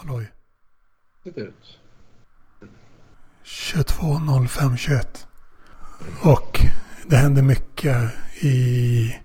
[0.00, 0.32] Halloj.
[1.24, 1.78] Titt ut.
[3.44, 5.26] 22.05.21.
[6.22, 6.60] Och
[7.06, 7.96] det händer mycket
[8.40, 9.16] i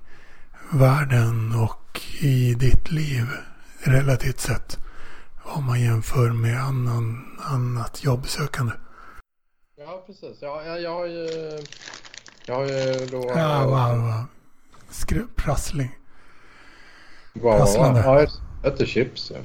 [0.74, 3.26] världen och i ditt liv
[3.84, 4.78] relativt sett.
[5.44, 8.74] Om man jämför med annan, annat jobbsökande.
[9.78, 10.38] Ja, precis.
[10.42, 11.28] Ja, jag, jag har ju...
[12.46, 13.32] Jag har ju då...
[13.36, 14.24] Ja, wow, wow.
[14.92, 15.98] Skru- prassling.
[17.34, 18.00] Wow, Prasslande.
[18.00, 18.20] Ja,
[18.64, 19.32] jag äter chips.
[19.36, 19.40] Ja.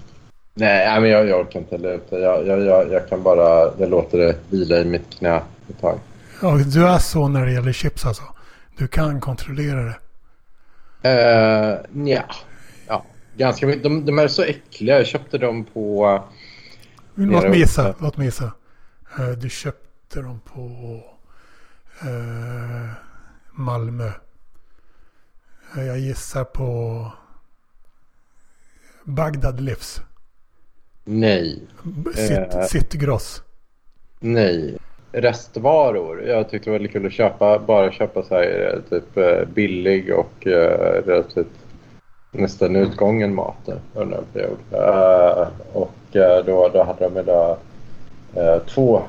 [0.54, 2.18] Nej, men jag, jag orkar inte hälla ut det.
[2.18, 3.72] Jag, jag, jag, jag kan bara...
[3.78, 5.98] Jag låter det vila i mitt knä ett tag.
[6.42, 8.22] Ja, du är så när det gäller chips alltså.
[8.76, 9.96] Du kan kontrollera det.
[11.08, 12.24] Uh, nja.
[12.86, 13.04] Ja,
[13.36, 13.82] ganska mycket.
[13.82, 14.96] De, de är så äckliga.
[14.96, 16.22] Jag köpte dem på...
[17.14, 17.94] Låt mig gissa.
[18.00, 18.52] Låt mig gissa.
[19.18, 20.60] Eh, Du köpte dem på
[22.00, 22.90] eh,
[23.52, 24.10] Malmö.
[25.76, 27.06] Eh, Jag gissar på
[29.04, 30.00] Bagdad Livs.
[31.04, 31.58] Nej.
[31.82, 32.26] B- Eh.
[32.26, 33.42] Cit, Citygross.
[34.20, 34.76] Nej.
[35.12, 36.22] Restvaror.
[36.22, 39.44] Jag tyckte det var lite kul att köpa, bara köpa så här eh, typ eh,
[39.54, 41.46] billig och eh, relativt
[42.32, 44.58] nästan utgången mat under en period.
[44.72, 45.92] Eh, och
[46.46, 47.56] då, då hade de idag
[48.66, 49.02] två,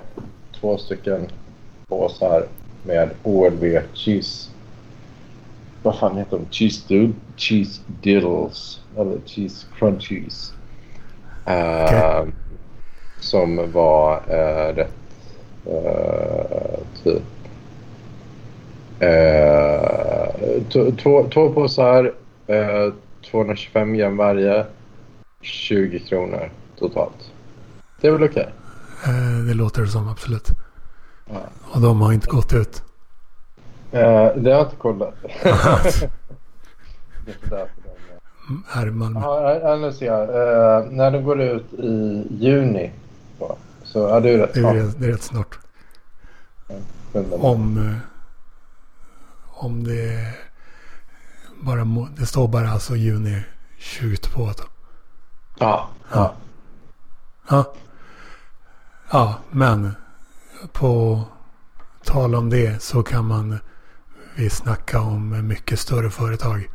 [0.60, 1.28] två stycken
[1.88, 2.46] påsar
[2.86, 4.50] med OLV cheese.
[5.84, 6.46] Vad fan heter de?
[6.52, 8.80] Cheese, dud- cheese diddles.
[8.98, 10.54] Eller cheese crunchies.
[11.46, 12.34] Eh, Okej.
[13.20, 14.94] Som var eh, rätt
[15.66, 17.24] eh, typ
[19.00, 20.64] eh,
[21.04, 22.14] två, två, påsar,
[22.48, 22.94] eh,
[23.32, 24.66] 225 gram varje,
[25.42, 27.32] 20 kronor totalt.
[28.02, 28.50] Det är väl okej?
[29.06, 30.48] Eh, Det låter det som absolut.
[31.30, 31.40] Ja.
[31.74, 32.84] Och de har inte gått ut.
[33.92, 35.14] Eh, det har jag inte kollat.
[37.26, 37.68] det är
[38.68, 39.20] Här i Malmö.
[39.64, 40.22] Ja, nu ser jag.
[40.22, 42.92] Eh, när de går ut i juni.
[43.40, 45.00] Så, så ja, det är rätt Det är, snart.
[45.00, 45.60] det är rätt snart.
[47.14, 47.96] Men- Om, eh,
[49.54, 50.34] om det
[51.64, 51.86] bara
[52.18, 53.44] det står bara alltså juni
[53.78, 54.46] 22.
[54.46, 54.64] Då.
[55.60, 56.34] Ja, ja.
[57.50, 57.74] Ja.
[59.12, 59.92] Ja, men
[60.72, 61.22] på
[62.04, 63.60] tal om det så kan man
[64.36, 66.70] vi snacka om mycket större företag.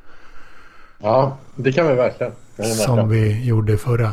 [1.03, 2.33] Ja, det kan vi verkligen.
[2.87, 4.13] Som vi gjorde förra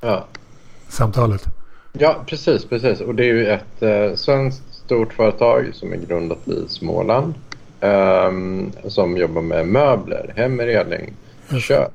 [0.00, 0.24] Ja.
[0.88, 1.44] samtalet.
[1.92, 3.00] ja, precis, precis.
[3.00, 7.34] Och det är ju ett eh, svenskt stort företag som är grundat i Småland.
[7.80, 11.12] ehm, som jobbar med möbler, heminredning,
[11.48, 11.90] Just kök.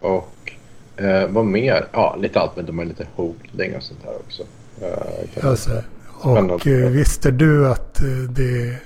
[0.00, 0.52] Och
[0.96, 1.86] eh, vad mer?
[1.92, 2.56] Ja, lite allt.
[2.56, 4.42] Men de har lite holding och sånt här också.
[4.80, 8.76] Eh, och eh, visste du att eh, det...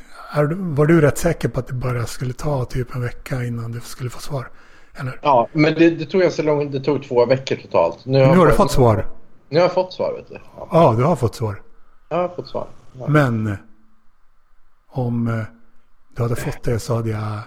[0.57, 3.81] Var du rätt säker på att det bara skulle ta typ en vecka innan du
[3.81, 4.49] skulle få svar?
[4.95, 5.21] Eller?
[5.23, 8.05] Ja, men det, det tog ganska lång Det tog två veckor totalt.
[8.07, 9.07] Nu Nu har du jag- fått svar.
[9.49, 10.35] Nu har jag fått svar, vet du.
[10.57, 11.63] Ja, Ja, du har fått svar.
[12.09, 12.67] jag har fått svar.
[12.99, 13.07] Ja.
[13.09, 13.57] Men eh,
[14.89, 15.43] om eh,
[16.17, 17.39] du hade fått det så hade jag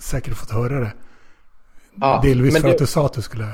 [0.00, 0.92] säkert fått höra det.
[1.94, 3.48] Ja, Delvis för det- att du sa att du skulle...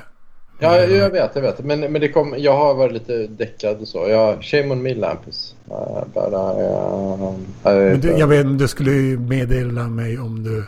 [0.59, 1.65] Ja, jag vet, jag vet.
[1.65, 4.09] Men, men det kom, jag har varit lite däckad och så.
[4.09, 5.55] Jag, shame on me, Lampus.
[5.71, 10.65] Uh, bara, uh, Men du, jag vet, du skulle ju meddela mig om du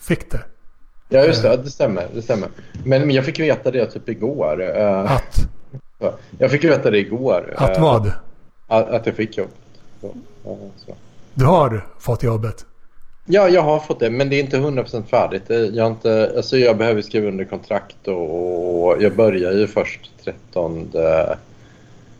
[0.00, 0.40] fick det.
[1.08, 1.56] Ja, just det.
[1.56, 2.06] Det stämmer.
[2.14, 2.48] Det stämmer.
[2.84, 4.60] Men, men jag fick veta det typ igår.
[4.60, 5.48] Uh, Att,
[6.38, 7.54] jag fick veta det igår.
[7.56, 8.12] att eh, vad?
[8.66, 9.50] Att, att jag fick jobb.
[10.00, 10.94] Så, ja, så.
[11.34, 12.66] Du har fått jobbet.
[13.30, 15.74] Ja, jag har fått det, men det är inte 100% färdigt.
[15.74, 20.90] Jag, inte, alltså jag behöver skriva under kontrakt och, jag börjar ju först 13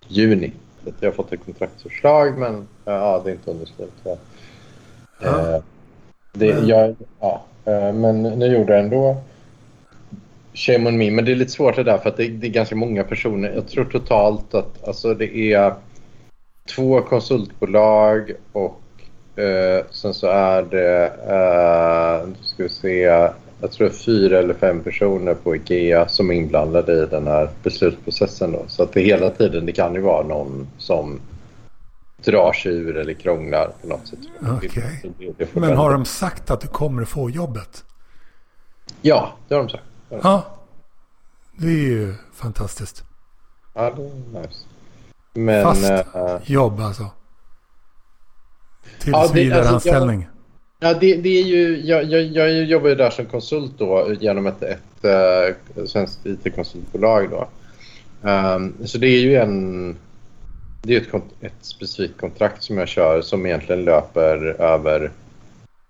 [0.09, 0.53] juni.
[0.85, 3.95] Så Jag har fått ett kontraktsförslag, men ja, det är inte underskrivet.
[4.05, 4.17] Ja.
[5.23, 5.55] Ja.
[5.55, 5.63] Eh,
[6.33, 9.17] det, Men- jag, ja, eh, men nu gjorde jag ändå.
[10.55, 12.51] Shame on me, men det är lite svårt det där för att det, det är
[12.51, 13.53] ganska många personer.
[13.55, 15.75] Jag tror totalt att alltså det är
[16.75, 18.81] två konsultbolag och
[19.39, 23.01] Eh, sen så är det, eh, ska vi se,
[23.61, 28.53] jag tror fyra eller fem personer på IKEA som är inblandade i den här beslutsprocessen.
[28.53, 28.65] Då.
[28.67, 31.21] Så att det hela tiden, det kan ju vara någon som
[32.25, 34.19] drar sig ur eller krånglar på något sätt.
[35.53, 37.85] Får Men har de sagt att du kommer få jobbet?
[39.03, 39.85] Ja, det har de sagt.
[40.09, 40.43] Ja, Ja.
[41.61, 43.05] Det är ju fantastiskt.
[43.75, 44.65] Ja, det är nice.
[45.35, 45.65] Men...
[45.65, 47.07] Fast eh, jobb alltså.
[49.07, 49.89] Ja, det- alltså.
[50.81, 54.47] Ja, det, det är ju, jag, jag, jag jobbar ju där som konsult då genom
[54.47, 57.31] ett, ett uh, svenskt IT-konsultbolag.
[57.31, 57.49] Då.
[58.29, 59.97] Ehm, så det är ju en,
[60.83, 65.11] det är ett, ett specifikt kontrakt som jag kör som egentligen löper över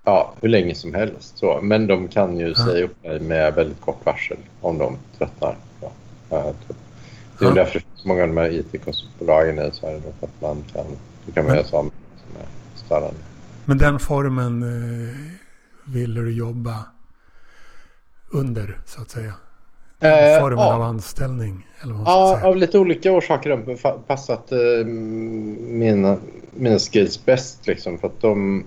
[0.05, 1.39] ja, hur länge som helst.
[1.39, 1.59] Så.
[1.63, 2.55] Men de kan ju Ja.
[2.55, 5.57] säga upp mig med väldigt kort varsel om de tröttnar.
[5.81, 5.91] Ja.
[6.31, 6.77] Ja, typ.
[7.39, 7.55] Det är Ja.
[7.55, 10.01] därför många av de här IT-konsultbolagen i Sverige.
[10.21, 10.85] Att man kan,
[11.27, 11.79] då kan man göra sig
[12.89, 13.21] störande.
[13.65, 15.15] Men den formen eh,
[15.85, 16.85] ville du jobba
[18.31, 19.35] under så att säga?
[19.99, 20.75] Den Eh, formen ja.
[20.75, 21.67] av anställning?
[21.83, 26.17] Eller vad Ja, av lite olika orsaker har passat eh, mina,
[26.51, 27.67] mina skills bäst.
[27.67, 28.65] Liksom, för att de,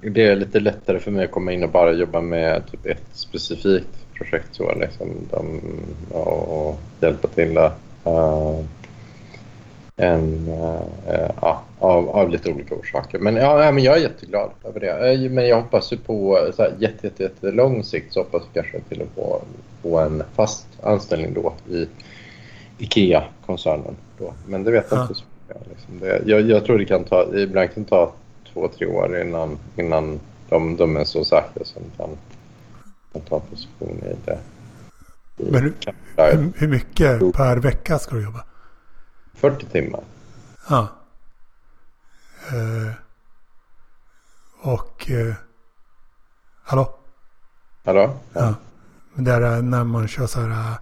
[0.00, 3.04] det är lite lättare för mig att komma in och bara jobba med typ ett
[3.12, 4.48] specifikt projekt.
[4.52, 5.60] Så, liksom, de,
[6.12, 7.72] ja, och hjälpa till där.
[8.04, 8.64] Eh,
[9.96, 13.18] en, eh, ja, av, av lite olika orsaker.
[13.18, 15.12] Men, ja, men jag är jätteglad över det.
[15.24, 18.42] Eh, Men jag hoppas ju på så här, jätte, jätte, jätte lång sikt så hoppas
[18.52, 19.42] jag kanske till att få,
[19.82, 21.88] få en fast anställning då i
[22.78, 23.96] IKEA-koncernen.
[24.46, 25.02] Men det vet jag Ja.
[25.02, 25.14] inte.
[25.14, 25.24] Så
[25.70, 25.98] liksom.
[26.00, 28.12] det, jag, jag tror det kan ta, ibland kan ta
[28.52, 32.08] två, tre år innan, innan de, de är så säkra som kan,
[33.12, 34.38] kan ta position i det.
[35.38, 35.74] I Men-.
[36.16, 38.44] Hur, hur mycket per vecka ska du jobba?
[39.34, 40.00] 40 timmar.
[40.68, 40.88] Ja.
[42.52, 42.92] Eh,
[44.60, 45.10] och...
[45.10, 45.34] Eh,
[46.62, 46.94] hallå?
[47.84, 48.16] Hallå?
[48.32, 48.54] Ja.
[49.14, 50.76] Men det är när man kör så här eh,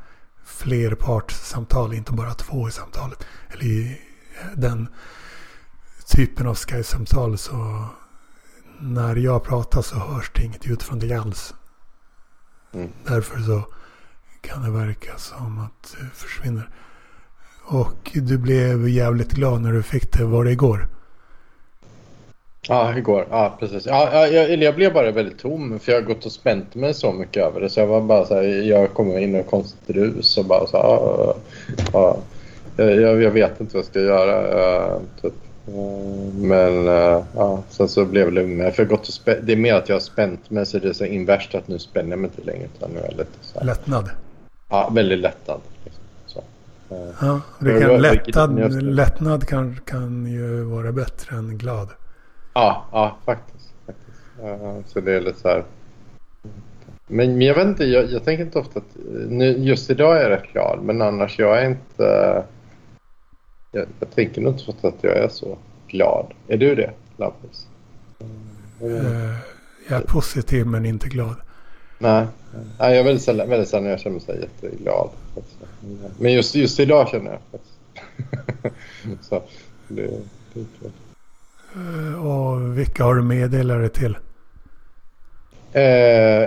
[0.45, 3.27] flerpartssamtal, inte bara två i samtalet.
[3.49, 4.01] Eller i
[4.41, 4.89] eh, den
[6.07, 7.89] typen av Skype-samtal så
[8.81, 11.55] när jag pratar så hörs det inget ljud från dig alls.
[12.73, 12.91] Mm.
[13.07, 13.63] Därför så
[14.41, 16.71] kan det verka som att det försvinner.
[17.65, 20.25] Och du blev jävligt glad när du fick det.
[20.25, 20.89] Var det igår?
[22.69, 23.27] Ja, igår.
[23.31, 23.87] Ja, precis.
[23.87, 26.95] Ja, ja, jag, jag blev bara väldigt tom för jag har gått och spänt mig
[26.95, 27.69] så mycket över det.
[27.71, 30.67] Så jag var bara så här, jag kom in i ett konstigt rus och bara
[30.67, 32.17] så här, ja,
[32.77, 34.61] ja, jag, jag, vet inte vad jag ska göra.
[34.87, 35.33] eh, typ.
[36.35, 38.73] Men eh, ja, sen så blev det lugnare.
[38.73, 40.89] För jag gått och spä- det är mer att jag har spänt mig så det
[40.89, 42.69] är så inverst att nu spänner jag mig inte längre.
[42.77, 44.11] Utan nu är lite så här, Lättnad?
[44.69, 45.61] ja, väldigt lättad.
[45.85, 46.03] Liksom.
[46.27, 46.43] Så.
[47.21, 51.89] Ja, det kan, lättad, lättnad kan, kan ju vara bättre än glad.
[52.57, 53.73] Ja, ja faktiskt.
[53.87, 54.19] faktiskt.
[54.43, 55.65] Ja, så det är lite så här.
[57.07, 58.97] Men, men jag vet inte, jag, jag tänker inte ofta att...
[59.29, 62.43] Nu, just idag är jag rätt glad, men annars jag är inte...
[63.73, 65.59] Jag, jag tänker nog inte ofta att jag är så
[65.89, 66.33] glad.
[66.49, 67.67] Är du det, Lampus?
[68.81, 69.07] Mm.
[69.07, 69.37] Eh,
[69.89, 71.37] Jag är positiv men inte glad.
[71.99, 72.27] Nej,
[72.79, 75.11] Nej, jag är väldigt sällan, väldigt sällan jag känner mig jätteglad.
[75.35, 75.59] faktiskt.
[76.19, 77.79] Men just, just idag känner jag faktiskt.
[79.29, 79.43] så
[79.89, 80.03] det,
[80.55, 80.91] det är kul.
[81.77, 84.19] Eh, Och vilka har du meddelare till?
[85.73, 85.83] Eh,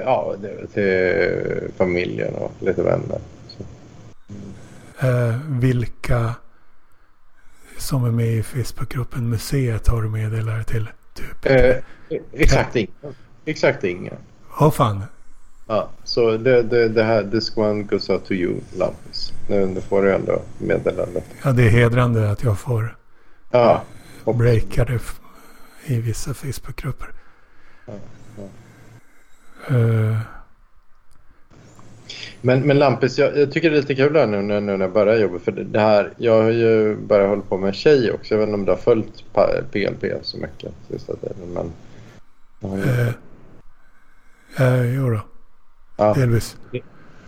[0.05, 3.19] ja, det till familjen och lite vänner.
[4.99, 6.33] Eh, vilka
[7.77, 10.89] som är med i Facebookgruppen Museet har du meddelare till?
[11.13, 11.45] Typ.
[11.45, 11.75] Eh,
[12.33, 12.91] exakt ingen.
[13.45, 14.15] Exakt ingen.
[14.59, 15.03] Åh fan.
[15.67, 19.33] Ja, så det, det, det här, this one goes out to you, Lampus.
[19.49, 21.23] Nu, nu får du ändå meddelandet.
[21.43, 22.95] Ja, det är hedrande att jag får
[23.51, 23.83] Ja,
[24.24, 25.19] och, breaka det f-
[25.86, 27.07] i vissa Facebookgrupper.
[29.69, 30.18] Eh,
[32.42, 34.86] men, men Lampus, jag, jag tycker det är lite kul här nu, när- nu när
[34.86, 35.39] jag börjar jobba.
[35.39, 38.33] För det, här, jag har ju börjat hålla på med en tjej också.
[38.33, 39.24] Jag vet inte om du har följt
[39.71, 41.54] PLP så mycket sista tiden.
[42.60, 42.83] Men, ju-
[44.57, 45.22] eh, eh, jo då,
[45.98, 46.13] ja.
[46.13, 46.57] delvis.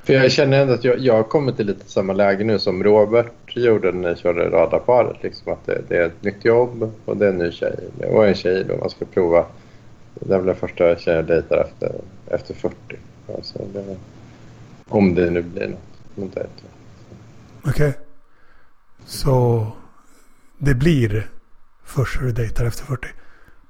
[0.03, 2.83] För jag känner ändå att jag, jag har kommit till lite samma läge nu som
[2.83, 5.23] Robert gjorde när jag körde radarparet.
[5.23, 7.75] Liksom att det, det är ett nytt jobb och det är en ny tjej.
[8.11, 9.45] Och en tjej då man ska prova.
[10.13, 11.91] Det är väl den första tjejen jag dejtar efter,
[12.27, 12.75] efter 40.
[13.35, 13.95] Alltså det,
[14.87, 15.75] om det nu blir
[16.15, 16.37] något.
[17.65, 17.93] Okej.
[19.05, 19.67] Så
[20.57, 21.29] det blir
[21.83, 23.07] först du dejtar efter 40.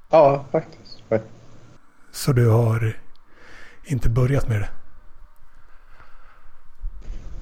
[0.09, 1.03] Ja, faktiskt.
[2.11, 2.97] Så du har
[3.85, 4.69] inte börjat med det.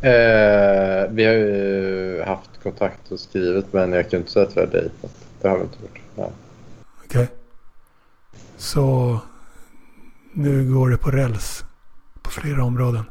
[0.01, 4.59] Eh, vi har ju haft kontakt och skrivit men jag kan inte säga att vi
[4.59, 5.11] har dejtat.
[5.41, 6.31] Det har vi inte gjort.
[7.05, 7.27] Okej.
[8.57, 9.19] Så
[10.33, 11.63] nu går det på räls
[12.21, 13.03] på flera områden.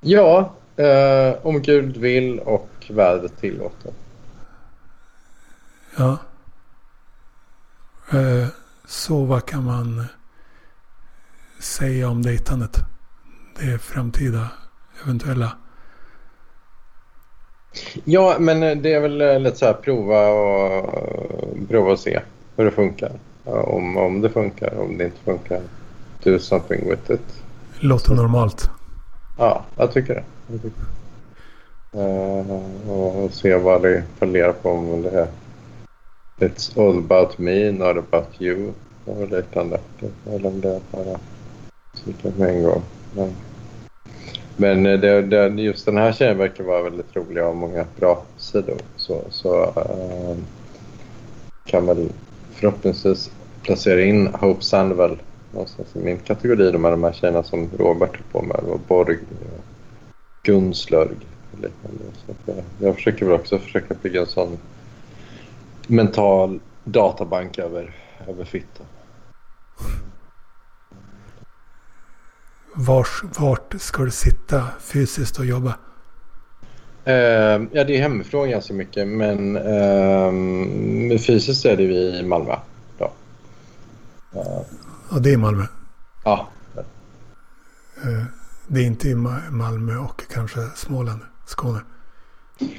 [0.00, 3.92] Ja, eh, om Gud vill och vädret tillåter.
[5.96, 6.18] Ja.
[8.12, 8.46] Eh,
[8.86, 10.04] Så vad kan man
[11.58, 12.76] säga om dejtandet?
[13.60, 14.48] Det framtida
[15.04, 15.56] eventuella.
[18.04, 22.20] Ja, men eh, det är väl eh, lite så här prova och, prova och se
[22.56, 23.12] hur det funkar.
[23.44, 25.60] Om, om det funkar, om det inte funkar.
[26.22, 27.42] Do something with it.
[27.80, 28.70] Låter normalt.
[29.38, 30.24] Ja, jag tycker det.
[30.46, 30.88] Jag tycker det.
[31.94, 35.26] Eh, och se vad det funderar på om det är
[36.38, 38.72] It's all about me, not about you.
[39.04, 39.78] Och liknande.
[40.26, 41.18] Eller om det är bara
[42.04, 42.82] sitta med en gång.
[43.14, 43.32] Men,
[44.56, 47.84] men eh, det, det, just den här tjejen verkar vara väldigt rolig och har många
[47.96, 48.76] bra sidor.
[48.96, 50.36] Så, så uh,
[51.64, 52.08] kan väl
[52.52, 53.30] förhoppningsvis
[53.62, 55.18] placera in Hope Sandwell
[55.52, 56.70] någonstans i min kategori.
[56.70, 58.78] De här, de här tjejerna som Robert höll på med.
[58.88, 59.18] Borg,
[60.42, 61.16] Gunslörg
[61.52, 62.04] och liknande.
[62.26, 64.58] Så jag, eh, jag försöker väl också försöka bygga en sån
[65.86, 67.94] mental databank över,
[68.28, 68.84] över fitta.
[72.74, 75.74] Vars, vart ska du sitta fysiskt och jobba?
[77.06, 77.14] Uh,
[77.72, 82.56] ja, det är hemifrån ganska mycket, men uh, fysiskt är det vi i Malmö.
[82.98, 83.12] Då.
[84.34, 84.60] Uh,
[85.08, 85.64] och det är Malmö?
[86.24, 86.48] Ja.
[88.06, 88.24] Uh,
[88.66, 89.14] det är inte i
[89.50, 91.80] Malmö och kanske Småland, Skåne?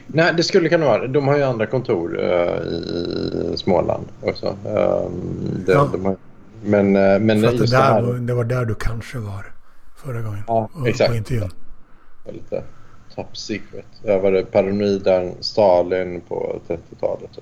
[0.08, 1.08] Nej, det skulle kunna vara.
[1.08, 4.58] De har ju andra kontor i Småland också.
[5.66, 5.90] Det, ja.
[5.92, 6.16] de har,
[6.64, 6.92] men
[7.26, 8.02] men För att det, där, här...
[8.02, 9.53] det var där du kanske var
[10.04, 10.44] förra gången.
[10.48, 11.10] Ja, exakt.
[11.10, 11.52] På intervjun.
[12.26, 12.64] Ja, lite
[13.16, 13.86] top secret.
[14.04, 17.40] Jag var det paranoiden Stalin på 30-talet.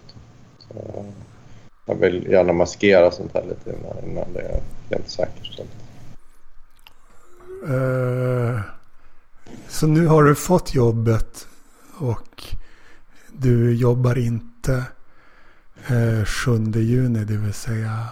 [1.85, 5.69] Jag vill gärna maskera sånt här lite innan, innan det är helt säkerställt.
[7.69, 8.59] Uh,
[9.67, 11.47] så nu har du fått jobbet
[11.97, 12.43] och
[13.27, 14.83] du jobbar inte
[15.91, 18.07] uh, 7 juni, det vill säga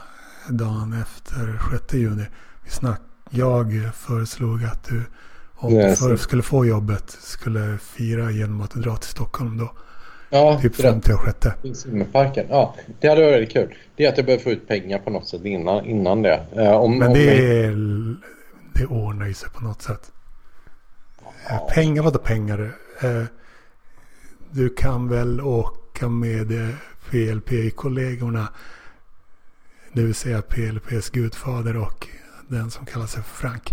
[0.49, 2.25] dagen efter 6 juni.
[2.63, 5.01] Vi snack, jag föreslog att du,
[5.55, 9.71] om du skulle få jobbet, skulle fira genom att dra till Stockholm då.
[10.29, 11.47] Ja, typ 56.
[11.73, 12.45] Simmerparken.
[12.49, 13.75] Ja, det hade varit väldigt kul.
[13.95, 16.45] Det är att jag behöver få ut pengar på något sätt innan, innan det.
[16.57, 18.21] Uh, om, Men det, om...
[18.73, 20.11] det ordnar ju sig på något sätt.
[21.49, 21.69] Ja.
[21.73, 22.59] Pengar, vadå pengar?
[23.03, 23.23] Uh,
[24.51, 26.75] du kan väl åka med
[27.09, 28.47] PLP-kollegorna.
[29.93, 32.07] Det vill säga PLPs gudfader och
[32.49, 33.71] den som kallar sig för Frank.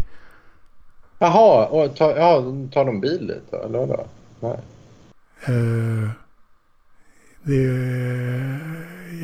[1.19, 2.43] Jaha, och tar, ja,
[2.73, 3.57] tar de bil dit då?
[3.57, 4.07] Eller vadå?
[4.41, 4.59] Nej.
[5.49, 6.11] Uh,
[7.43, 7.63] det,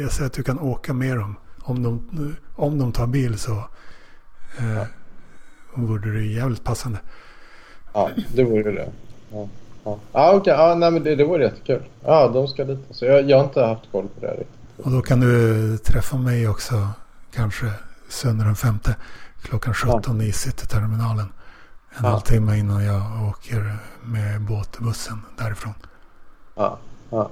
[0.00, 1.37] jag säger att du kan åka med dem.
[1.64, 4.87] Om de, om de tar bil så uh, ja.
[5.75, 6.99] vore det jävligt passande.
[7.92, 8.88] Ja, det vore det.
[9.32, 9.49] Ja,
[9.85, 9.99] ja.
[10.12, 10.40] Ah, okej.
[10.40, 10.54] Okay.
[10.54, 11.82] Ah, nej, men det, det vore jättekul.
[12.04, 12.78] Ja, de ska dit.
[12.90, 14.85] Så jag, jag har inte haft koll på det riktigt.
[14.85, 16.88] Och då kan du träffa mig också.
[17.35, 17.66] Kanske
[18.09, 18.97] söndag den femte
[19.42, 20.26] klockan 17 ja.
[20.26, 21.32] i Cityterminalen.
[21.90, 22.11] En ja.
[22.11, 25.75] halvtimme innan jag åker med båtbussen därifrån.
[26.54, 26.78] Ja,
[27.11, 27.30] ja.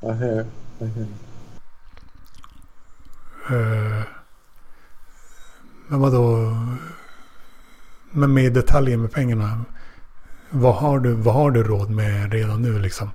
[0.00, 0.46] Jag hör,
[0.78, 1.06] jag hör.
[3.50, 4.02] Uh,
[5.88, 6.56] men vadå?
[8.10, 9.64] Men med detaljer med pengarna.
[10.50, 13.10] Vad har du, vad har du råd med redan nu liksom?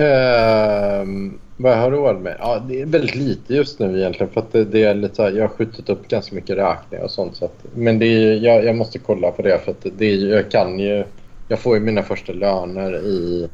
[0.00, 2.36] Uh, vad jag har råd med?
[2.38, 4.32] Ja, det är väldigt lite just nu egentligen.
[4.32, 7.10] För att det, det är lite här, jag har skjutit upp ganska mycket räkningar och
[7.10, 7.36] sånt.
[7.36, 10.16] Så att, men det är, jag, jag måste kolla på det för att det är,
[10.16, 11.04] jag kan ju...
[11.50, 13.48] Jag får ju mina första löner i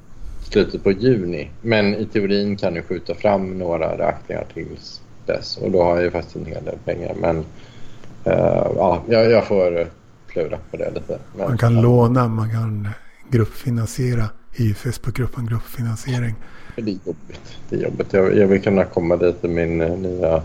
[0.51, 1.51] slutet på juni.
[1.63, 5.57] Men i teorin kan jag skjuta fram några räkningar tills dess.
[5.57, 7.15] Och då har jag ju faktiskt en hel del pengar.
[7.21, 9.87] Men uh, ja, jag, jag får
[10.27, 11.19] klura på det lite.
[11.37, 11.83] Men, man kan ja.
[11.83, 12.89] låna, man kan
[13.31, 14.25] gruppfinansiera
[14.55, 16.35] i Facebookgruppen gruppfinansiering.
[16.77, 17.59] Det är jobbigt.
[17.69, 18.13] Det är jobbigt.
[18.13, 20.43] Jag, jag vill kunna komma dit i min uh, nya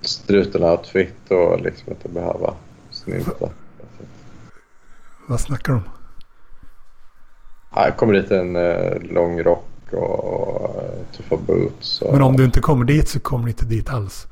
[0.00, 2.54] struten-outfit och liksom inte behöva
[2.90, 3.48] snylta.
[5.26, 5.84] Vad snackar du om?
[7.74, 12.02] Jag kommer dit i en uh, lång rock och tuffa boots.
[12.02, 12.12] Och...
[12.12, 14.26] Men om du inte kommer dit så kommer du inte dit alls.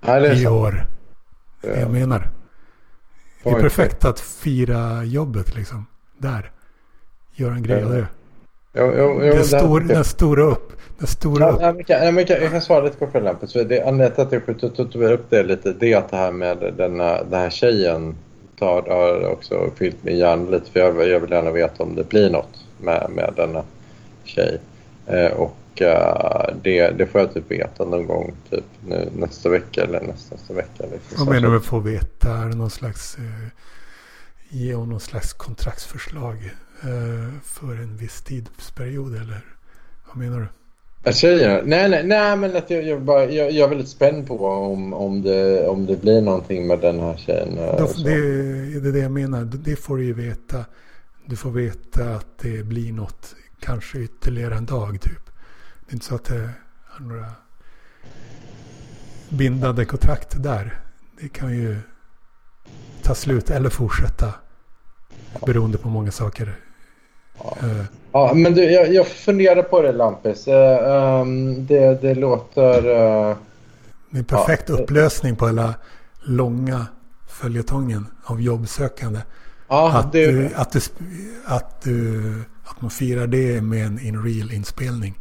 [0.00, 0.54] Nej, det är I sant.
[0.54, 0.86] år.
[1.60, 2.30] Det jag menar.
[3.42, 5.86] Det är perfekt att fira jobbet liksom.
[6.18, 6.52] Där.
[7.38, 8.06] Göra en grej av det.
[8.74, 10.72] Jo, jo, jo, den, stor, den stora upp.
[10.98, 11.60] Den stora ja, upp.
[11.60, 15.12] Jag kan, jag, kan, jag kan svara lite på det, anledningen till att jag skjuter
[15.12, 18.14] upp det lite det är att det här med denna, den här tjejen
[18.58, 20.70] tar, har också fyllt min hjärna lite.
[20.70, 23.62] För jag, jag vill gärna veta om det blir något med, med denna
[24.24, 24.60] tjej.
[25.06, 29.82] Eh, och eh, det, det får jag typ veta någon gång typ nu, nästa vecka
[29.82, 30.84] eller nästa, nästa vecka.
[30.92, 31.26] Liksom.
[31.26, 32.36] Vad menar du med få veta?
[32.36, 33.16] Är det någon slags...
[33.18, 33.48] Eh,
[34.48, 36.50] ge hon någon slags kontraktsförslag?
[36.80, 39.40] Eh, för en viss tidsperiod eller
[40.06, 40.46] vad menar du?
[41.02, 44.26] Jag säger nej, nej, nej, men att jag, jag, bara, jag, jag är väldigt spänd
[44.26, 47.58] på om, om, det, om det blir någonting med den här tjejen.
[47.58, 49.44] Eh, Då, det, det är det jag menar.
[49.44, 50.64] Det får du ju veta.
[51.26, 55.26] Du får veta att det blir något, kanske ytterligare en dag typ.
[55.86, 56.50] Det är inte så att det
[56.86, 57.32] har några
[59.28, 60.80] bindande kontrakt där.
[61.20, 61.76] Det kan ju
[63.02, 64.34] ta slut eller fortsätta.
[65.46, 66.56] Beroende på många saker.
[67.38, 67.56] Ja.
[68.12, 70.48] ja, men du, jag, jag funderar på det Lampis.
[70.48, 72.86] Uh, um, det, det låter...
[72.86, 73.36] Uh,
[74.10, 74.74] det är perfekt ja.
[74.74, 75.74] upplösning på hela
[76.22, 76.86] långa
[77.28, 79.20] följetongen av jobbsökande.
[79.68, 80.80] Ja, att, det, du, att, du,
[81.44, 82.22] att, du,
[82.64, 85.14] att man firar det med en in real inspelning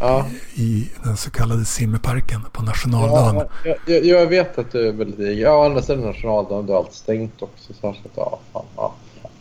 [0.00, 0.26] ja.
[0.54, 3.46] i den så kallade simmerparken på nationaldagen.
[3.64, 5.42] Ja, jag, jag vet att du är väldigt eager.
[5.42, 7.72] Ja, andra sidan nationaldagen, du har allt stängt också.
[7.80, 8.94] Så att, ja, fan, ja.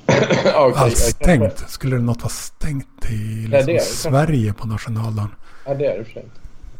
[0.07, 1.69] Okay, Allt stängt?
[1.69, 3.81] Skulle det något vara stängt i liksom, Nej, det är det.
[3.81, 5.29] Sverige på nationaldagen?
[5.65, 6.24] Ja, det är det för.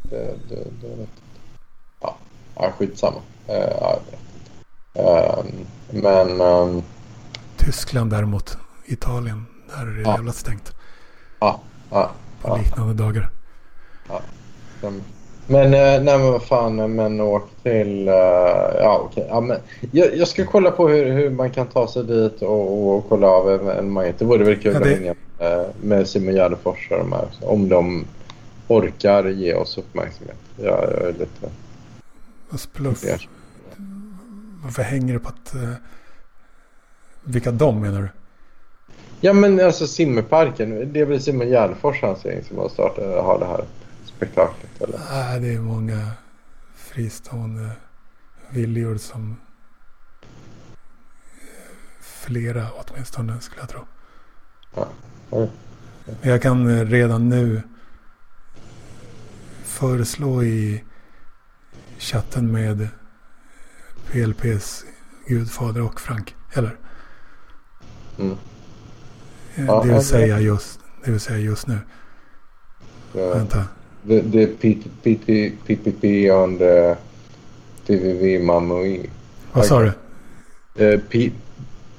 [0.04, 1.08] Det, det, det.
[2.02, 2.18] Ja,
[2.56, 3.18] ja skitsamma.
[3.50, 4.00] Uh, ja.
[5.00, 5.46] Uh,
[5.90, 6.42] men...
[6.42, 6.84] Um,
[7.58, 10.12] Tyskland däremot, Italien, där är det Ja.
[10.16, 10.74] jävla stängt
[11.40, 12.12] ja, ja.
[12.42, 12.58] på Ja.
[12.58, 13.30] liknande dagar.
[14.78, 15.02] stämmer.
[15.48, 18.08] Men, eh, nej men vad fan, men åk till...
[18.08, 18.14] eh,
[18.80, 19.26] ja, okej.
[19.30, 19.58] Ja, men
[19.92, 23.28] jag, jag ska kolla på hur, hur man kan ta sig dit och, och kolla
[23.28, 24.20] av evenemanget.
[24.20, 27.28] Det vore väl kul Ja, att det- hänga eh, med Simon Gärdenfors och de här.
[27.42, 28.06] Om de
[28.68, 30.36] orkar ge oss uppmärksamhet.
[30.58, 31.50] Jag, jag är lite...
[32.50, 33.00] Vad spluff.
[33.00, 33.30] fundersam.
[34.64, 35.56] Varför hänger det på att...
[35.56, 35.70] eh,
[37.24, 38.08] vilka de menar du?
[39.22, 40.94] Ja men alltså simmerparken.
[40.94, 43.64] Det är väl Simon Gärdenfors hans gäng som har startat, har det här
[44.18, 45.00] spektaklet eller?
[45.12, 46.12] Nej, det är många
[46.76, 47.72] fristående
[48.50, 49.36] viljor som...
[52.00, 53.82] Flera åtminstone skulle jag tro.
[54.76, 54.88] Ja.
[55.30, 55.50] Men
[56.22, 57.62] Jag kan redan nu
[59.64, 60.84] föreslå i
[62.00, 62.88] chatten med
[64.12, 64.86] PLPs
[65.28, 66.36] gudfader och Frank.
[66.54, 66.78] Eller?
[68.20, 68.38] Mm.
[69.56, 71.80] Eh, Ja, det, vill ja, säga just, det vill säga just nu.
[73.12, 73.66] Så, Vänta.
[74.06, 76.98] PT, PT, PPP on the
[77.86, 79.10] TVV Mamui.
[79.52, 79.92] Vad sa du?
[80.86, 81.32] Uh, P,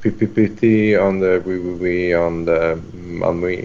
[0.03, 0.63] PPPT
[1.01, 3.65] on the WWW on the Mamui.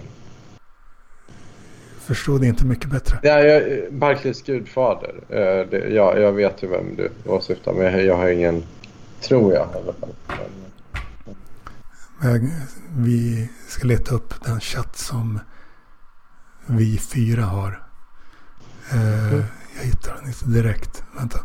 [2.00, 3.18] Förstod inte mycket bättre.
[3.22, 5.14] Ja, jag, Barclays gudfader.
[5.14, 8.62] Uh, det, ja, jag vet ju vem du åsyftar men jag, jag har ingen...
[9.20, 10.10] Tror jag i alla fall.
[12.96, 15.40] Vi ska leta upp den chatt som
[16.66, 17.81] vi fyra har.
[18.92, 19.44] Eh, Mm.
[19.76, 21.04] Jag hittar den inte direkt.
[21.16, 21.38] Vänta.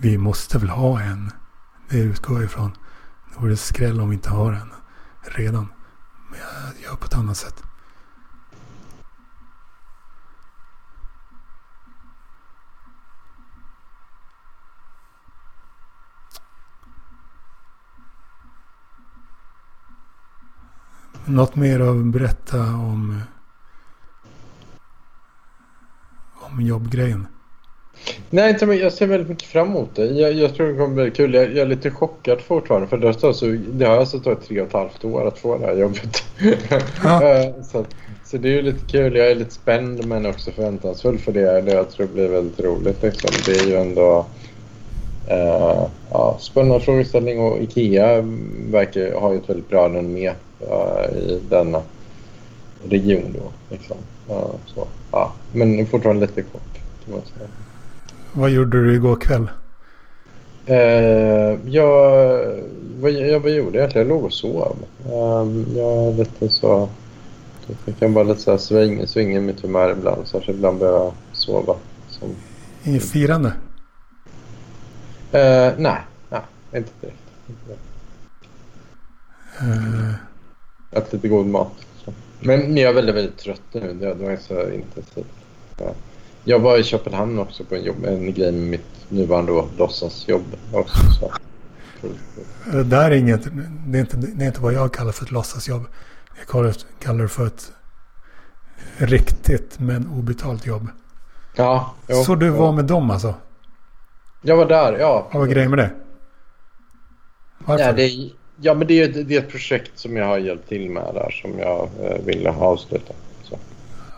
[0.00, 1.32] Vi måste väl ha en.
[1.88, 2.72] Det utgår jag ifrån.
[3.34, 4.72] Det vore skräll om vi inte har en
[5.22, 5.68] redan.
[6.30, 7.62] Men jag gör på ett annat sätt.
[21.24, 23.20] Något mer att berätta om,
[26.34, 27.26] om jobbgrejen?
[28.30, 30.06] Nej, inte, men jag ser väldigt mycket fram emot det.
[30.06, 31.34] Jag, jag tror det kommer bli kul.
[31.34, 32.88] Jag, jag är lite chockad fortfarande.
[32.88, 35.66] För det, så, det har alltså tagit tre och ett halvt år att få det
[35.66, 36.22] här jobbet.
[37.04, 37.22] Ja.
[37.22, 37.84] Eh, så,
[38.24, 39.16] så det är ju lite kul.
[39.16, 41.60] Jag är lite spänd men också förväntansfull för det.
[41.60, 43.02] det jag tror det blir väldigt roligt.
[43.02, 43.30] Liksom.
[43.46, 44.26] Det är ju ändå
[45.28, 48.20] eh, ja, spännande frågeställning och Ikea
[48.70, 51.82] verkar ha ju ett väldigt bra renommé eh, i denna
[52.88, 53.36] region.
[53.38, 53.96] Då, liksom.
[54.30, 55.32] Eh, så, ja.
[55.52, 57.48] Men fortfarande lite kort kan man säga.
[58.32, 59.50] Vad gjorde du igår kväll?
[60.66, 62.62] Eh, jag,
[63.00, 64.08] vad, jag, vad gjorde jag egentligen?
[64.08, 64.76] Jag låg och sov.
[65.06, 66.88] Eh, jag lite så...
[67.84, 70.26] Jag kan bara lite så här svinga, svinga mitt humör ibland.
[70.28, 71.76] Särskilt ibland behöver jag sova.
[72.08, 72.36] Som,
[72.84, 73.52] Inget firande?
[75.32, 76.40] eh, nej, nej,
[76.74, 77.18] inte direkt.
[77.48, 77.82] Inte direkt.
[79.60, 80.14] Eh,
[80.90, 81.72] Ätit lite god mat.
[82.40, 83.94] Men, jag är väldigt, väldigt trött nu.
[83.94, 85.26] Det, det var så intensivt.
[85.78, 85.94] Ja.
[86.44, 90.98] Jag var i Köpenhamn också på en, jobb, en grej med mitt nuvarande låtsasjobb också.
[91.20, 91.32] Så.
[92.72, 93.48] Det där är inget,
[93.86, 95.86] det är, inte, det är inte vad jag kallar för ett låtsasjobb.
[96.38, 97.72] Jag kallar, kallar det för ett
[98.96, 100.88] riktigt men obetalt jobb.
[101.56, 102.56] Ja, jo, Så du jo.
[102.56, 103.34] var med dem alltså?
[104.42, 105.28] Jag var där, ja.
[105.32, 105.90] Vad var grejen med det?
[107.58, 107.84] Varför?
[107.84, 110.68] Ja, det är, ja, men det är, det är ett projekt som jag har hjälpt
[110.68, 113.06] till med där som jag eh, ville avsluta.
[113.06, 113.27] Så.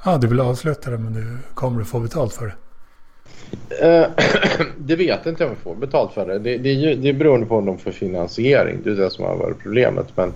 [0.03, 2.55] Ah, du vill avsluta det men du kommer att få betalt för det.
[3.87, 4.09] Eh,
[4.79, 6.39] det vet inte om jag får betalt för det.
[6.39, 8.79] Det, det, är ju, det är beroende på om de får finansiering.
[8.85, 10.07] Det är det som har varit problemet.
[10.17, 10.33] Men,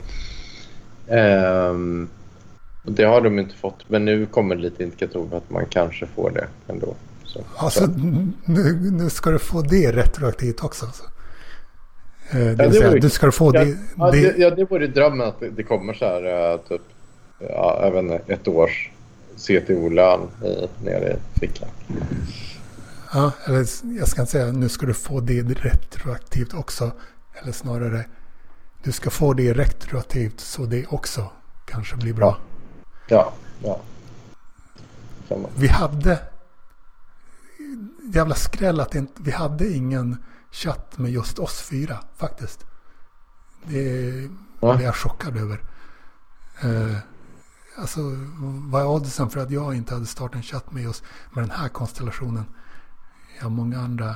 [2.84, 3.84] och det har de inte fått.
[3.90, 6.94] Men nu kommer det lite indikatorer på att man kanske får det ändå.
[7.24, 7.90] Så, Alltså så.
[8.46, 10.86] nu, nu ska du få det retroaktivt också.
[10.86, 11.04] Alltså.
[12.30, 13.76] Eh, det det vill säga, vore- du ska få Ja, det.
[13.96, 16.82] ja, det det, ja, det vore drömmen att det, det kommer så här eh, typ
[17.38, 18.90] ja, även ett års
[19.36, 20.28] CTO-lön
[20.84, 21.68] nere i fickan.
[23.12, 23.66] Ja, eller
[23.98, 26.90] jag ska inte säga nu ska du få det retroaktivt också.
[27.34, 28.04] Eller snarare,
[28.82, 31.30] du ska få det retroaktivt så det också
[31.66, 32.38] kanske blir bra.
[33.08, 33.80] Ja, ja.
[35.28, 35.48] Samma.
[35.56, 36.18] Vi hade,
[38.14, 40.16] jävla skräll att inte, vi hade ingen
[40.50, 42.64] chatt med just oss fyra faktiskt.
[43.64, 44.12] Det
[44.60, 44.74] Ja.
[44.74, 45.60] blev jag chockad över.
[46.62, 46.96] Eh,
[47.76, 48.00] alltså,
[48.70, 51.50] vad är oddsen för att jag inte hade startat en chatt med oss med den
[51.50, 52.44] här konstellationen?
[53.36, 54.14] Jag har många andra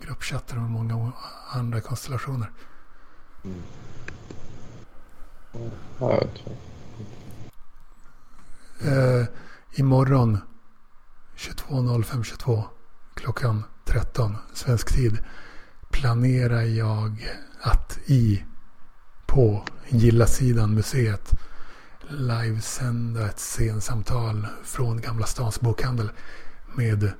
[0.00, 1.12] gruppchattar och många
[1.52, 2.52] andra konstellationer.
[5.98, 6.22] Ja.
[8.80, 9.26] Eh,
[9.72, 10.38] imorgon
[11.36, 12.64] 22.05.22
[13.14, 15.18] klockan 13 svensk tid
[15.90, 17.28] planerar jag
[17.60, 18.44] att i
[19.26, 21.34] på Gilla-sidan museet
[22.08, 26.10] livesända ett scensamtal från Gamla Stans bokhandel
[26.74, 27.12] med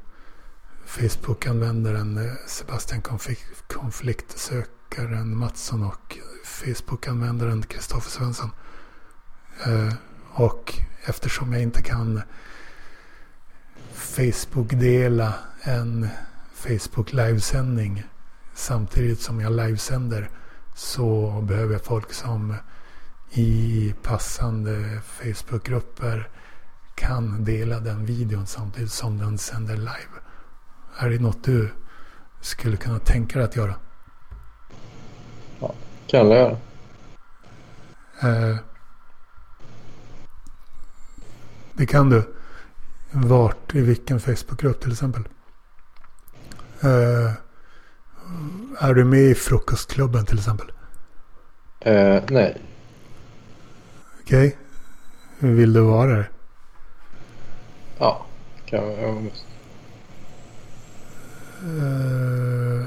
[0.86, 8.50] Facebook-användaren eh, Sebastian Konflikt, Konfliktsökaren Mattsson och Facebook-användaren Kristoffer Svensson.
[9.66, 9.94] Eh,
[10.32, 10.74] och
[11.04, 12.22] eftersom jag inte kan
[13.92, 16.08] Facebook-dela en
[16.54, 18.04] Facebook livesändning
[18.54, 20.30] samtidigt som jag livesänder
[20.74, 22.54] så behöver jag folk som
[23.30, 26.28] i passande Facebook-grupper
[26.94, 30.18] kan dela den videon samtidigt som den sänder live.
[30.98, 31.70] Är det något du
[32.40, 33.74] skulle kunna tänka dig att göra?
[36.06, 36.56] Kan jag göra.
[38.22, 38.56] Eh,
[41.72, 42.34] det kan du.
[43.10, 45.28] Vart, i vilken Facebookgrupp till exempel.
[46.80, 47.32] Eh,
[48.78, 50.72] är du med i Frukostklubben till exempel?
[51.80, 52.67] Eh, nej.
[54.28, 54.56] Okej.
[55.38, 56.30] Vill du vara där?
[57.98, 58.26] Ja,
[58.66, 59.22] kan jag.
[59.22, 59.46] måste.
[61.62, 62.86] Eh,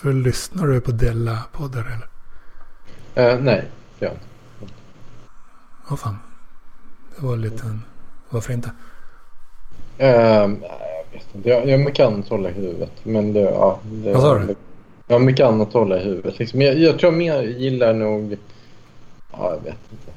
[0.00, 2.08] för lyssnar du på Della-poddar eller?
[3.32, 3.64] Eh, nej,
[3.98, 4.74] det gör jag inte.
[5.88, 6.18] Vad fan.
[7.16, 7.82] Det var en...
[8.30, 8.70] Varför inte?
[9.98, 11.48] Nej, jag vet inte.
[11.48, 12.92] Jag, jag har mycket annat att hålla i huvudet.
[13.02, 14.54] Men det, ja, det, Vad sa du?
[15.06, 16.38] Jag har mycket annat att hålla i huvudet.
[16.38, 16.62] Liksom.
[16.62, 18.36] Jag, jag tror jag mer gillar nog...
[19.32, 20.12] Ja, jag vet inte.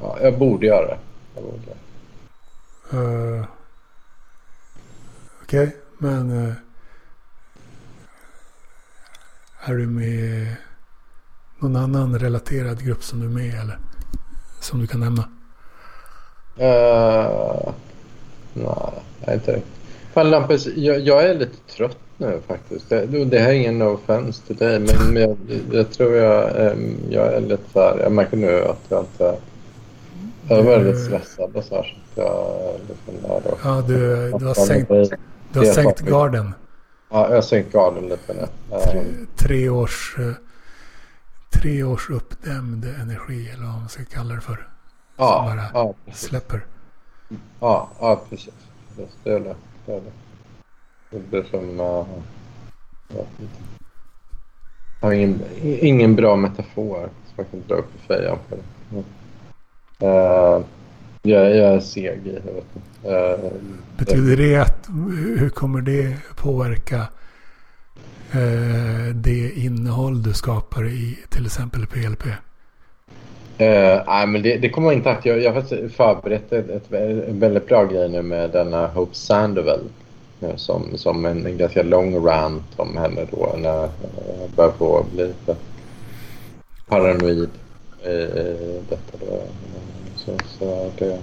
[0.00, 0.98] Ja, ja, jag borde göra det.
[1.34, 1.72] Jag borde.
[3.04, 3.44] Uh,
[5.42, 6.46] Okej, men...
[6.48, 6.54] eh,
[9.64, 10.46] är du med
[11.58, 13.78] någon annan relaterad grupp som du är med eller?
[14.60, 15.28] Som du kan nämna?
[16.56, 17.72] Eh,
[18.54, 19.72] nej, inte riktigt.
[20.12, 22.88] Fan Lampus, jag, jag är lite trött nu faktiskt.
[22.88, 25.36] Det, det här är ingen offense till dig, men, men jag,
[25.72, 29.36] jag tror jag, ehm, jag är lite så här, jag märker nu att jag inte...
[30.48, 32.02] Jag är väldigt stressad och så här.
[32.14, 33.56] Så jag är lite nära.
[33.64, 34.88] Ja, du, du har sänkt,
[35.52, 36.54] du har är sänkt garden.
[37.10, 38.46] Ja, jag har sänkt garden lite nu.
[38.90, 40.16] Tre, Ehm, tre års...
[40.18, 40.32] eh,
[41.50, 44.68] Tre års uppdämd energi eller vad man ska kalla det för.
[45.16, 46.28] Ja, bara ja, precis.
[46.28, 46.66] Släpper.
[47.60, 48.54] Ja, ja precis.
[49.24, 49.54] Det är det.
[49.86, 50.12] Det är det.
[51.10, 51.80] Det blir som...
[51.80, 52.06] Uh,
[55.00, 58.56] jag har ingen, ingen bra metafor som jag kan dra upp i fejan det.
[60.02, 60.60] Eh,
[61.22, 62.64] jag, jag är seg i huvudet.
[63.06, 63.50] Uh,
[63.96, 64.88] Betyder det att...
[65.38, 66.96] Hur kommer det påverka
[68.32, 72.26] eh, det innehåll du skapar i till exempel PLP?
[73.58, 75.26] Eh, nej, men det, det kommer inte att...
[75.26, 76.92] Jag, jag har förberett ett, ett,
[77.28, 79.80] en väldigt bra grej nu med denna Hope Sandoval.
[80.56, 83.90] Som, som en, en ganska lång rant om henne då när jag
[84.56, 85.56] börjar på bli lite
[86.86, 87.50] paranoid
[88.04, 89.18] i, i detta.
[89.20, 89.42] Då.
[90.28, 91.18] Så, så det,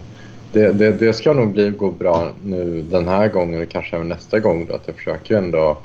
[0.52, 4.10] det, det, det ska nog bli, gå bra nu den här gången och kanske även
[4.10, 4.66] nästa gång.
[4.66, 5.78] Då, att jag försöker ju ändå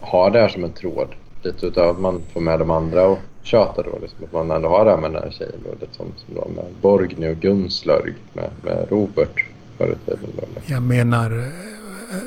[0.00, 1.08] ha det här som en tråd.
[1.42, 3.82] Lite utav att man får med de andra och tjatar.
[3.82, 3.98] då.
[4.02, 5.60] Liksom, att man ändå har det här med den här tjejen.
[5.64, 9.44] Då, liksom, som, då med Borgny och Gunslörg med, med Robert
[9.78, 10.30] förr i tiden.
[10.36, 10.60] Då.
[10.66, 12.18] Jag menar, eh,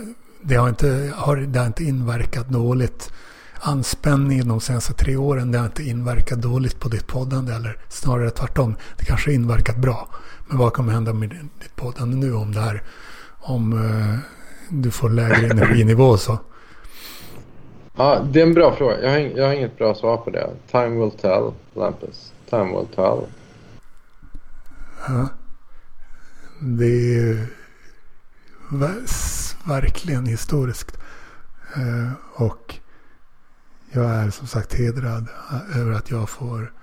[0.42, 3.12] det har inte, har, det har inte inverkat dåligt.
[3.64, 7.54] Anspänningen de senaste tre åren, det har inte inverkat dåligt på ditt poddande.
[7.54, 10.10] Eller snarare tvärtom, det kanske har inverkat bra.
[10.48, 12.84] Men vad kommer hända med ditt poddande nu om det här?
[13.40, 14.20] Om eh,
[14.70, 16.40] du får lägre energinivå och så.
[17.96, 19.02] Ja, det är en bra fråga.
[19.02, 20.50] Jag har, jag har inget bra svar på det.
[20.72, 22.34] Time will tell, Lampus.
[22.50, 23.20] Time will tell.
[25.08, 25.28] Ja.
[26.60, 27.48] Det är
[29.66, 30.98] verkligen historiskt.
[31.76, 32.61] Eh, och
[33.92, 36.74] jag är som sagt hedrad eh, över att jag får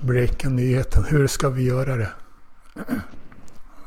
[0.00, 1.04] breaka nyheten.
[1.08, 2.10] Hur ska vi göra det?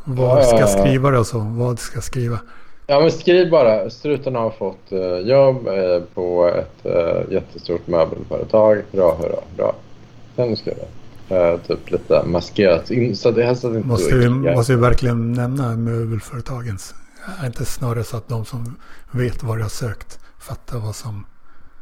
[0.03, 1.39] Vad ska jag skriva det och så?
[1.39, 2.39] Vad ska jag skriva?
[2.87, 3.89] Ja, men skriv bara.
[3.89, 6.85] Struten har fått uh, jobb uh, på ett
[7.31, 8.83] jättestort möbelföretag.
[8.91, 9.75] Bra, hurra, bra.
[10.35, 10.75] Sen skriv
[11.27, 11.53] det.
[11.53, 12.91] Uh, typ lite maskerat.
[12.91, 16.95] In, så det helst att inte måste, vi, måste vi verkligen nämna möbelföretagens?
[17.41, 18.75] Är inte snarare så att de som
[19.11, 21.25] vet vad de har sökt fattar vad som...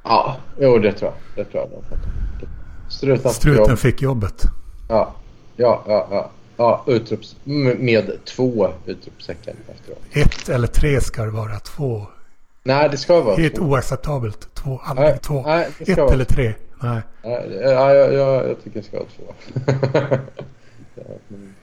[0.09, 1.45] Ja, jo det tror jag.
[1.45, 1.83] Det tror jag.
[2.91, 3.79] Struten, Struten jobb.
[3.79, 4.43] fick jobbet.
[4.89, 5.13] Ja,
[5.55, 6.07] ja, ja.
[6.11, 6.29] ja.
[6.59, 9.99] Ja, utrops, med två utropstecken efteråt.
[10.11, 12.05] Ett eller tre ska det vara, två.
[12.63, 13.63] Nej, det ska vara Helt två.
[13.63, 14.49] oacceptabelt.
[14.53, 15.43] Två, aldrig nej, två.
[15.45, 16.13] Nej, Ett vara...
[16.13, 16.53] eller tre.
[16.81, 17.01] Nej.
[17.23, 20.17] nej ja, jag, jag, jag tycker det ska vara två.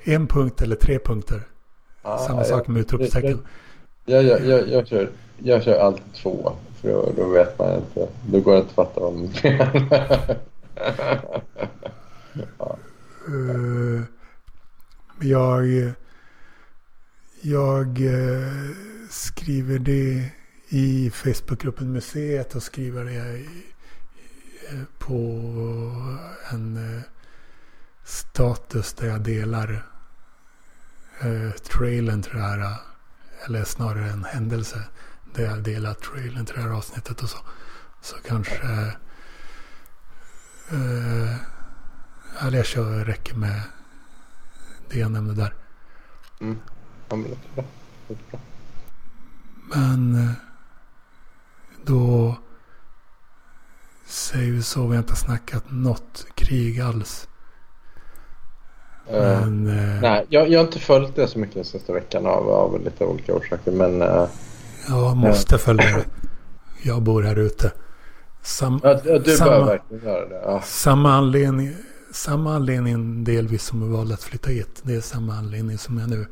[0.12, 1.42] en punkt eller tre punkter.
[2.02, 3.38] Ja, Samma sak med utropstecken.
[4.04, 6.52] Jag, jag, jag, jag, kör, jag kör alltid två.
[6.84, 8.08] För då, då vet man inte.
[8.26, 10.36] Då går det inte att fatta vad man menar.
[12.58, 12.76] ja.
[13.28, 14.02] Uh,
[15.20, 15.92] jag,
[17.40, 18.70] jag eh,
[19.10, 20.30] skriver det
[20.68, 23.64] i Facebookgruppen Museet och skriver det i,
[24.70, 25.14] eh, på
[26.52, 27.02] en
[28.04, 29.86] status där jag delar
[31.70, 32.76] trailern till det här.
[33.46, 34.84] Eller snarare en händelse
[35.34, 37.38] där jag delar trailern till det här avsnittet och så.
[38.00, 38.56] Så kanske...
[40.70, 41.34] Eh,
[42.46, 43.60] eller jag kör, räcker med
[44.90, 45.54] det jag nämnde där.
[46.40, 46.58] Mm.
[47.08, 47.64] Ja, men, bra.
[48.30, 48.40] bra.
[49.74, 50.30] men eh,
[51.84, 52.36] då
[54.06, 54.86] säger vi så.
[54.86, 57.28] Vi har inte snackat något krig alls.
[59.12, 62.26] Uh, men, uh, nej, jag, jag har inte följt det så mycket den senaste veckan
[62.26, 63.72] av, av lite olika orsaker.
[63.72, 64.28] Men, uh,
[64.88, 66.04] jag måste följa det.
[66.82, 67.72] Jag bor här ute.
[68.42, 70.40] Sam, ja, du samma, verkligen göra det.
[70.44, 70.62] Ja.
[70.64, 71.74] Samma anledning
[72.14, 74.80] samma anledning delvis som jag valde att flytta hit.
[74.82, 76.26] Det är samma anledning som jag nu.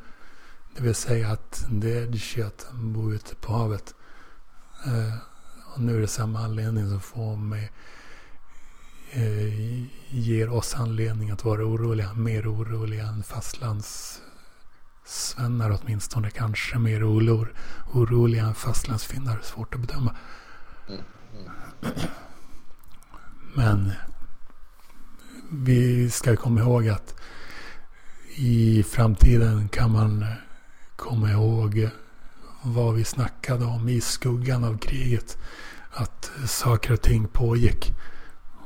[0.76, 3.94] Det vill säga att det är kött att bo ute på havet.
[4.86, 5.16] Uh,
[5.74, 7.72] och nu är det samma anledning som får mig
[9.16, 12.12] uh, ger oss anledning att vara oroliga.
[12.12, 13.22] Mer oroliga än
[15.04, 16.30] Sven är åtminstone.
[16.30, 17.52] Kanske mer olor,
[17.92, 19.40] orolig än fastlandsfinnar.
[19.42, 20.16] Svårt att bedöma.
[20.88, 21.00] Mm.
[21.82, 21.92] Mm.
[23.54, 23.92] Men
[25.50, 27.14] vi ska komma ihåg att
[28.34, 30.24] i framtiden kan man
[30.96, 31.88] komma ihåg
[32.62, 35.38] vad vi snackade om i skuggan av kriget.
[35.90, 37.94] Att saker och ting pågick.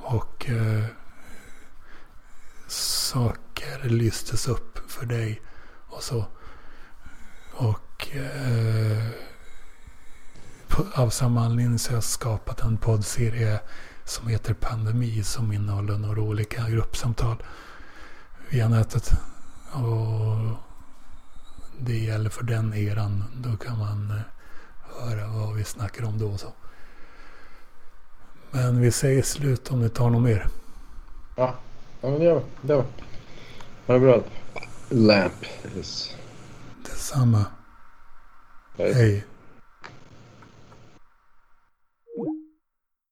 [0.02, 0.84] Och eh,
[2.68, 5.42] saker lystes upp för dig
[5.96, 6.24] och så.
[7.52, 9.08] Och eh,
[10.94, 13.60] av samma anledning så har jag skapat en poddserie
[14.04, 17.36] som heter Pandemi som innehåller några olika gruppsamtal
[18.50, 19.12] via nätet.
[19.72, 20.56] Och
[21.78, 23.24] det gäller för den eran.
[23.36, 24.22] Då kan man eh,
[25.00, 26.52] höra vad vi snackar om då och så.
[28.50, 30.48] Men vi säger slut om ni tar något mer.
[31.36, 31.54] Ja,
[32.00, 32.44] ja men det gör vi.
[32.62, 32.88] Det gör vi.
[33.86, 34.22] Ha det bra.
[34.90, 36.14] lamp is
[36.84, 37.50] the summer.
[38.76, 39.24] Hey.